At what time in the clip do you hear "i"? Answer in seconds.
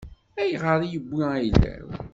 0.83-0.87